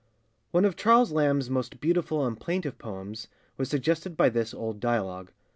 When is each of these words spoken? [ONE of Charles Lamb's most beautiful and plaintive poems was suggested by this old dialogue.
[ONE 0.51 0.65
of 0.65 0.75
Charles 0.75 1.11
Lamb's 1.11 1.47
most 1.47 1.79
beautiful 1.79 2.25
and 2.25 2.39
plaintive 2.39 2.79
poems 2.79 3.27
was 3.55 3.69
suggested 3.69 4.17
by 4.17 4.29
this 4.29 4.51
old 4.51 4.79
dialogue. 4.79 5.31